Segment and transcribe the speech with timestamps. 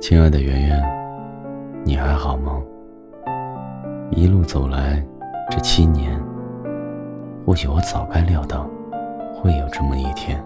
[0.00, 0.82] 亲爱的圆圆，
[1.84, 2.58] 你还好吗？
[4.10, 5.04] 一路走来
[5.50, 6.18] 这七年，
[7.44, 8.66] 或许我早该料到
[9.34, 10.42] 会有这么一天。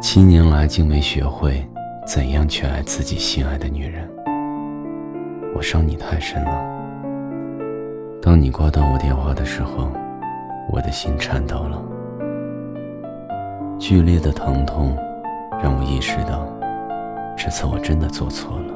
[0.00, 1.62] 七年来，竟没学会
[2.06, 4.08] 怎样去爱自己心爱的女人。
[5.54, 6.58] 我伤你太深了。
[8.22, 9.92] 当你挂断我电话的时候，
[10.72, 11.82] 我的心颤抖了。
[13.78, 14.96] 剧烈的疼痛
[15.62, 16.46] 让我意识到，
[17.36, 18.74] 这次我真的做错了。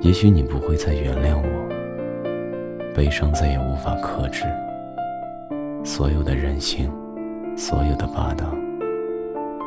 [0.00, 1.68] 也许你不会再原谅我，
[2.94, 4.44] 悲伤再也无法克制，
[5.84, 6.90] 所有的任性，
[7.56, 8.46] 所有的霸道，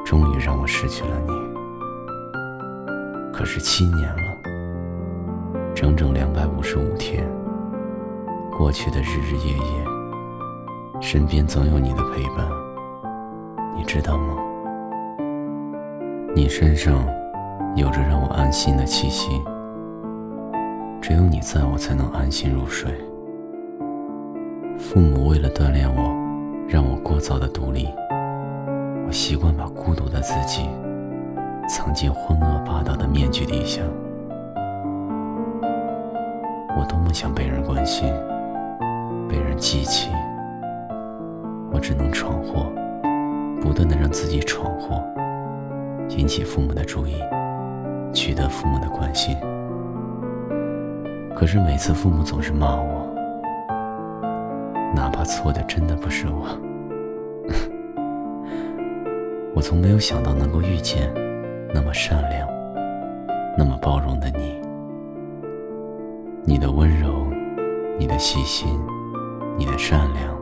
[0.04, 1.32] 终于让我失去了你。
[3.32, 7.24] 可是七年了，整整两百五十五天，
[8.58, 9.86] 过去的日日夜夜，
[11.00, 12.48] 身边总有你的陪伴。
[13.76, 14.36] 你知道吗？
[16.36, 17.06] 你身上
[17.76, 19.30] 有着让我安心的气息，
[21.00, 22.92] 只有你在我才能安心入睡。
[24.80, 26.12] 父母为了锻炼我，
[26.68, 27.88] 让我过早的独立，
[29.06, 30.68] 我习惯把孤独的自己
[31.70, 33.84] 藏进浑噩霸道的面具底下。
[36.76, 38.12] 我多么想被人关心，
[39.30, 40.10] 被人记起，
[41.72, 42.66] 我只能闯祸。
[43.62, 45.02] 不断的让自己闯祸，
[46.10, 47.16] 引起父母的注意，
[48.14, 49.36] 取得父母的关心。
[51.36, 53.08] 可是每次父母总是骂我，
[54.96, 56.48] 哪怕错的真的不是我。
[59.56, 61.12] 我从没有想到能够遇见
[61.74, 62.48] 那么善良、
[63.58, 64.62] 那么包容的你。
[66.46, 67.28] 你的温柔，
[67.98, 68.68] 你的细心，
[69.58, 70.38] 你的善良，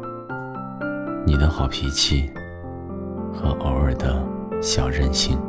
[1.26, 2.30] 你的好脾气。
[3.34, 4.22] 和偶尔的
[4.62, 5.40] 小任性，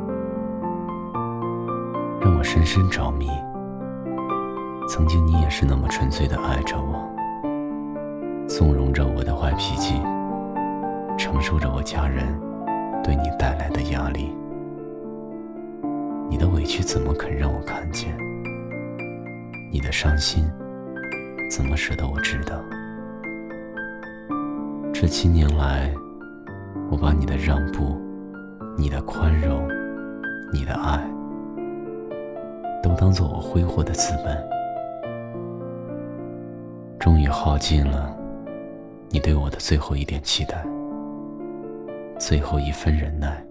[2.22, 3.28] 让我深深着迷。
[4.88, 10.00] 曾经你也是那么纯粹的爱着我，纵容着我的坏脾气，
[11.18, 12.24] 承受着我家人
[13.02, 14.32] 对你带来的压力。
[16.30, 18.16] 你的委屈怎么肯让我看见？
[19.72, 20.44] 你的伤心
[21.50, 22.54] 怎么舍得我知道？
[24.92, 25.92] 这七年来。
[26.90, 27.98] 我把你的让步、
[28.76, 29.66] 你的宽容、
[30.52, 31.02] 你的爱，
[32.82, 34.36] 都当做我挥霍的资本，
[36.98, 38.14] 终于耗尽了
[39.08, 40.64] 你对我的最后一点期待，
[42.18, 43.42] 最后一分忍耐。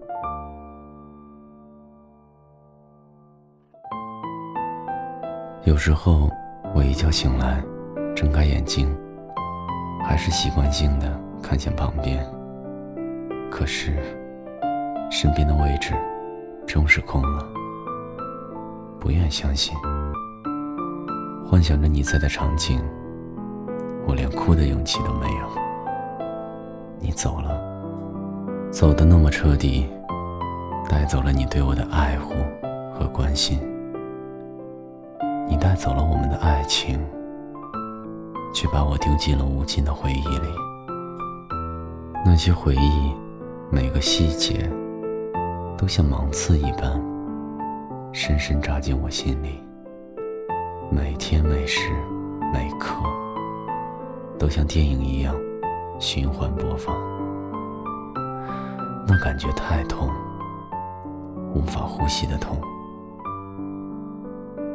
[5.64, 6.28] 有时候，
[6.74, 7.62] 我一觉醒来，
[8.14, 8.94] 睁开眼睛，
[10.04, 12.22] 还是习惯性的看向旁边。
[13.50, 13.96] 可是，
[15.10, 15.94] 身边的位置
[16.66, 17.51] 终是空了。
[19.02, 19.76] 不愿相信，
[21.44, 22.80] 幻想着你在的场景，
[24.06, 25.48] 我连哭的勇气都没有。
[27.00, 27.60] 你走了，
[28.70, 29.88] 走的那么彻底，
[30.88, 32.32] 带走了你对我的爱护
[32.94, 33.58] 和关心。
[35.48, 37.00] 你带走了我们的爱情，
[38.54, 40.46] 却把我丢进了无尽的回忆里。
[42.24, 43.12] 那些回忆。
[43.74, 44.70] 每个细节
[45.78, 47.02] 都像芒刺一般，
[48.14, 49.62] 深深扎进我心里。
[50.90, 51.90] 每天每时
[52.52, 53.02] 每刻，
[54.38, 55.34] 都像电影一样
[55.98, 56.94] 循环播放。
[59.08, 60.10] 那感觉太痛，
[61.54, 62.60] 无法呼吸的痛。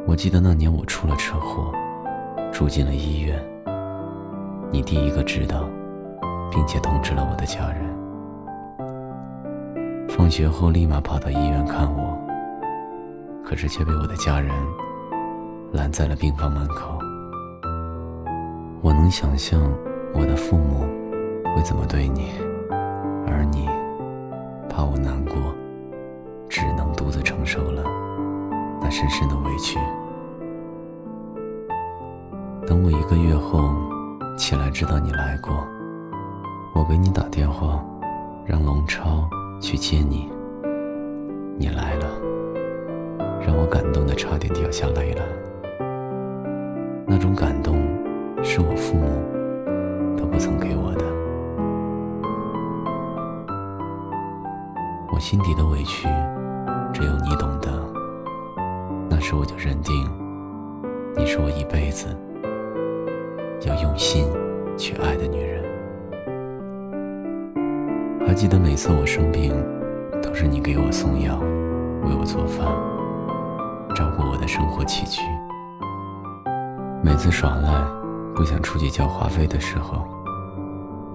[0.04, 1.72] 我记得那年我出了车祸，
[2.52, 3.40] 住进了医院。
[4.72, 5.68] 你第一个知道，
[6.50, 7.86] 并且通知了我的家人。
[10.08, 12.07] 放学后，立马跑到医院看我，
[13.48, 14.54] 可是却被我的家人
[15.72, 16.98] 拦在了病房门口。
[18.82, 19.58] 我能想象
[20.14, 20.80] 我的父母
[21.56, 22.32] 会怎么对你，
[23.26, 23.66] 而你
[24.68, 25.34] 怕我难过，
[26.46, 27.82] 只能独自承受了
[28.82, 29.78] 那深深的委屈。
[32.66, 33.70] 等我一个月后
[34.36, 35.66] 起来，知道你来过，
[36.74, 37.82] 我给你打电话，
[38.44, 39.26] 让龙超。
[39.60, 40.30] 去接你，
[41.58, 42.06] 你来了，
[43.48, 45.22] 让我感动的差点掉下泪了。
[47.06, 47.76] 那种感动，
[48.42, 49.08] 是我父母
[50.18, 51.04] 都不曾给我的。
[55.10, 56.06] 我心底的委屈，
[56.92, 57.70] 只有你懂得。
[59.08, 59.94] 那时我就认定，
[61.16, 62.06] 你是我一辈子
[63.66, 64.26] 要用心
[64.76, 65.64] 去爱的女人。
[68.26, 69.54] 还记得每次我生病，
[70.20, 71.38] 都是你给我送药，
[72.02, 72.66] 为我做饭，
[73.98, 75.22] 照顾我的生活起居。
[77.02, 77.84] 每次耍赖
[78.32, 80.06] 不想出去交话费的时候，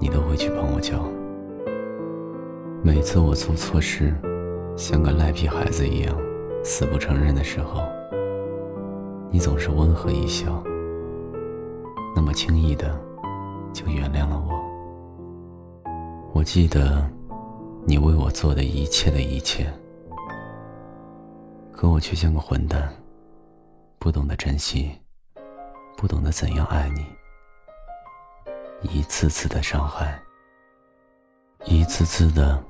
[0.02, 1.00] 你都会去帮我交。
[2.84, 4.14] 每次我做错事，
[4.76, 6.14] 像个赖皮孩子一样
[6.62, 7.82] 死不承认的时候，
[9.32, 10.62] 你总是温和一笑，
[12.14, 12.94] 那么轻易的
[13.72, 15.90] 就原谅了我。
[16.34, 17.02] 我记得
[17.86, 19.72] 你为我做的一切的一切，
[21.74, 22.94] 可我却像个混蛋，
[24.00, 24.98] 不懂得珍惜，
[25.98, 27.06] 不懂得怎样爱你，
[28.82, 30.18] 一次次的伤害，
[31.66, 32.64] 一次次的。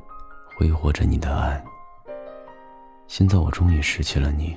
[0.55, 1.61] 挥霍着你的爱，
[3.07, 4.55] 现在我终于失去了你，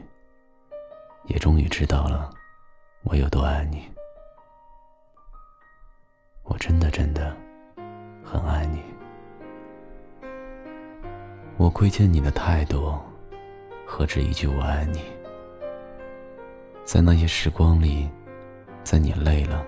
[1.24, 2.30] 也终于知道了
[3.04, 3.90] 我有多爱你。
[6.42, 7.34] 我真的真的
[8.22, 8.82] 很爱你。
[11.56, 13.02] 我亏欠你的太多，
[13.86, 15.00] 何止一句我爱你？
[16.84, 18.10] 在那些时光里，
[18.82, 19.64] 在你累了、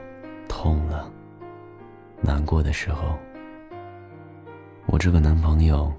[0.49, 1.11] 痛了、
[2.21, 3.17] 难过的时候，
[4.87, 5.93] 我这个男朋友。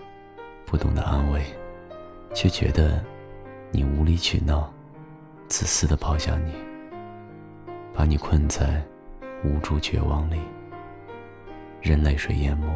[0.65, 1.43] 不懂得安慰，
[2.31, 3.03] 却觉得
[3.71, 4.71] 你无理取闹，
[5.47, 6.53] 自私的抛下你，
[7.91, 8.79] 把你困在
[9.43, 10.39] 无助绝望里，
[11.81, 12.67] 任泪水淹没。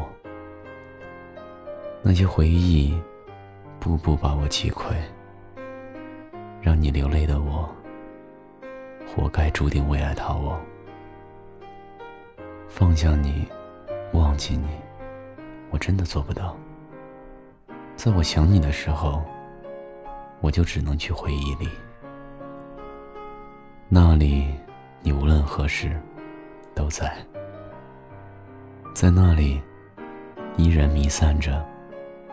[2.02, 3.00] 那些回忆，
[3.78, 4.96] 步步把我击溃，
[6.64, 7.68] 让你流泪的我，
[9.06, 10.58] 活该注定为爱逃亡。
[12.70, 13.46] 放下你，
[14.14, 14.66] 忘记你，
[15.68, 16.56] 我真的做不到。
[17.96, 19.22] 在我想你的时候，
[20.40, 21.68] 我就只能去回忆里，
[23.86, 24.48] 那里
[25.02, 26.00] 你无论何时
[26.74, 27.14] 都在，
[28.94, 29.60] 在那里
[30.56, 31.62] 依然弥散着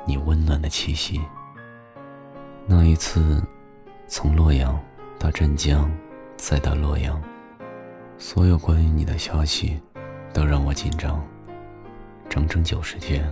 [0.05, 1.19] 你温暖的气息。
[2.65, 3.43] 那一次
[4.13, 4.77] 从洛阳
[5.17, 5.89] 到镇江，
[6.35, 7.23] 再到洛阳，
[8.17, 9.81] 所有关于你的消息
[10.33, 11.25] 都让我紧张，
[12.27, 13.23] 整整九十天。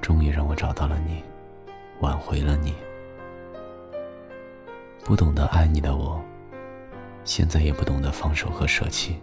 [0.00, 1.20] 终于让我找到了你，
[1.98, 2.72] 挽回了你。
[5.04, 6.22] 不懂得爱你的我，
[7.24, 9.20] 现在也不懂得放手和舍弃，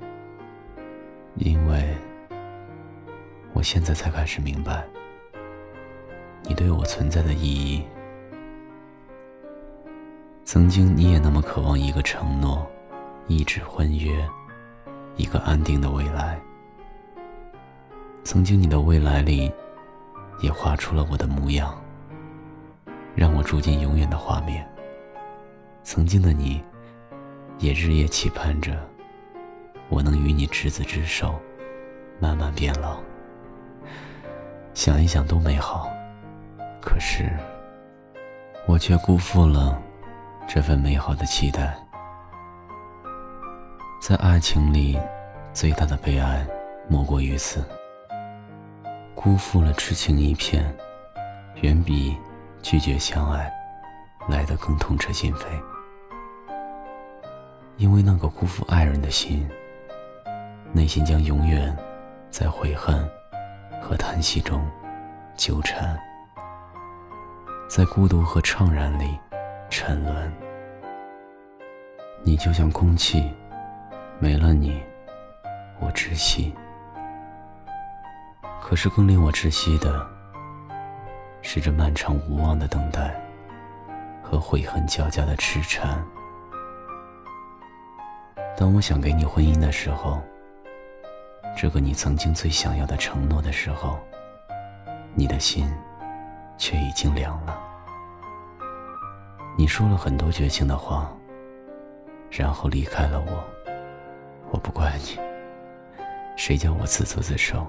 [1.36, 1.96] 因为
[3.54, 4.84] 我现在才开始明白，
[6.44, 7.86] 你对我存在的意义。
[10.52, 12.70] 曾经你也那么渴望一个承诺，
[13.26, 14.28] 一纸婚约，
[15.16, 16.38] 一个安定的未来。
[18.26, 19.50] 曾经你的未来里。
[20.42, 21.74] 也画出了我的模样，
[23.16, 24.68] 让我住进永远的画面。
[25.84, 26.62] 曾经的你，
[27.60, 28.78] 也日夜期盼着
[29.88, 31.40] 我能与你执子之手，
[32.20, 32.98] 慢慢变老。
[34.74, 35.90] 想一想都美好，
[36.82, 37.32] 可是
[38.66, 39.82] 我却辜负了
[40.54, 41.74] 这份美好的期待。
[44.02, 45.00] 在爱情里，
[45.54, 46.46] 最大的悲哀
[46.90, 47.64] 莫过于此。
[49.16, 50.76] 辜负了痴情一片，
[51.62, 52.18] 远比
[52.62, 53.50] 拒绝相爱
[54.28, 55.46] 来得更痛彻心扉。
[57.78, 59.50] 因为那个辜负爱人的心，
[60.74, 61.74] 内心将永远
[62.30, 63.10] 在悔恨
[63.82, 64.70] 和叹息中
[65.34, 65.98] 纠缠，
[67.70, 69.18] 在孤独和怅然里
[69.70, 70.41] 沉沦。
[72.24, 73.32] 你就像空气，
[74.20, 74.82] 没了你，
[75.80, 76.54] 我窒息。
[78.62, 80.08] 可是更令我窒息的，
[81.42, 83.20] 是这漫长无望的等待
[84.24, 86.02] 和悔恨交加的痴缠。
[88.56, 90.22] 当我想给你婚姻的时候，
[91.58, 93.98] 这个你曾经最想要的承诺的时候，
[95.16, 95.68] 你的心
[96.58, 97.60] 却已经凉了。
[99.58, 101.12] 你说了很多绝情的话，
[102.32, 103.44] 然后离开了我。
[104.50, 105.20] 我不怪你，
[106.36, 107.68] 谁叫我自作自受？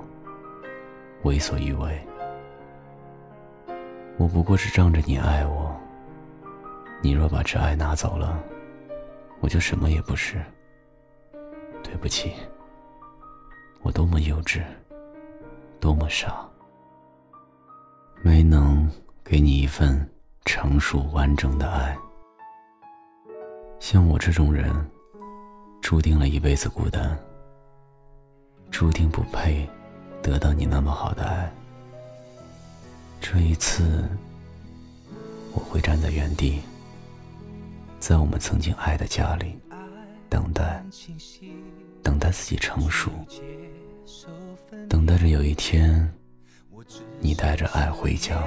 [1.24, 2.00] 为所欲为，
[4.16, 5.74] 我不过是仗着你爱我。
[7.00, 8.42] 你若把这爱拿走了，
[9.40, 10.40] 我就什么也不是。
[11.82, 12.32] 对不起，
[13.82, 14.62] 我多么幼稚，
[15.78, 16.48] 多么傻，
[18.22, 18.90] 没能
[19.22, 20.08] 给你一份
[20.44, 21.96] 成熟完整的爱。
[23.82, 24.72] 像我这种人，
[25.80, 27.18] 注定了一辈子孤单，
[28.70, 29.68] 注定不配。
[30.22, 31.52] 得到你那么好的爱，
[33.20, 34.08] 这一次
[35.52, 36.60] 我会站在原地，
[37.98, 39.58] 在我们曾经爱的家里
[40.28, 40.80] 等待，
[42.04, 43.10] 等待自己成熟，
[44.88, 46.08] 等待着有一天
[47.18, 48.46] 你带着爱回家。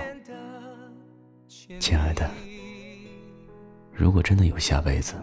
[1.77, 2.31] 亲爱的，
[3.97, 5.13] 如果真的有下辈子，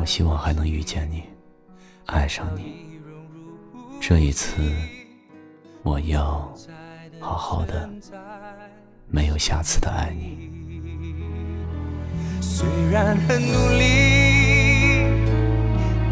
[0.00, 1.22] 我希望还能遇见你，
[2.06, 2.84] 爱上你。
[4.00, 4.56] 这一次，
[5.82, 6.52] 我要
[7.20, 7.88] 好好的，
[9.08, 10.50] 没有下次的爱你。
[12.40, 15.06] 虽然很努力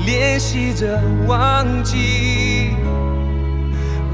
[0.06, 2.70] 练习着忘记，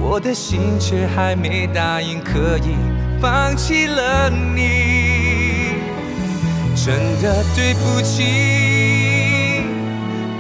[0.00, 2.74] 我的心却还没答应可以
[3.20, 4.97] 放弃了你。
[6.88, 9.60] 真的对不起，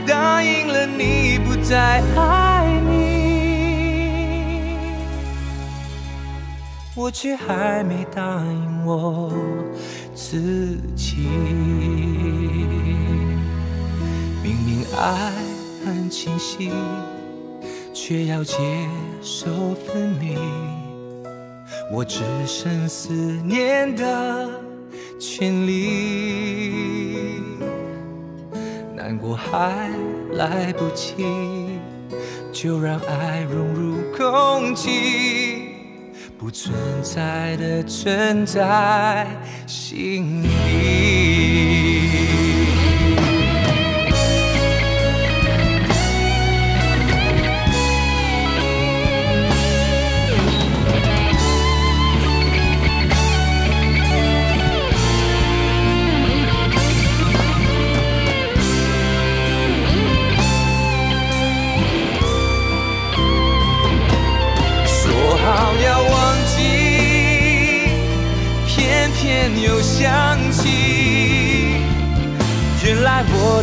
[0.06, 2.96] 答应了你不再爱你，
[6.96, 9.30] 我却还没答应我
[10.14, 11.28] 自己。
[14.42, 15.30] 明明爱
[15.84, 16.72] 很清晰，
[17.92, 18.56] 却要接
[19.20, 20.38] 受分离，
[21.92, 24.48] 我只剩思念的。
[25.18, 27.42] 千里，
[28.94, 29.90] 难过还
[30.32, 31.24] 来不及，
[32.52, 35.70] 就让爱融入空气，
[36.38, 36.72] 不存
[37.02, 39.26] 在的存在
[39.66, 41.47] 心里。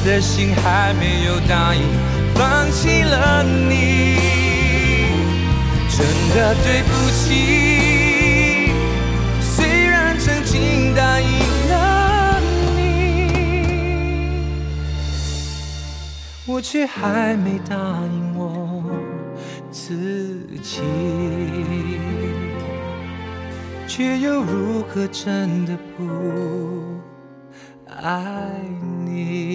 [0.06, 1.82] 的心还没有答应
[2.36, 4.18] 放弃了你，
[5.90, 8.72] 真的对不起。
[9.42, 11.28] 虽然曾经答应
[11.70, 12.40] 了
[12.76, 12.80] 你，
[16.46, 18.84] 我却还没答应我
[19.72, 20.84] 自己。
[23.88, 26.04] 却又如何真的不
[27.88, 28.52] 爱
[29.06, 29.55] 你？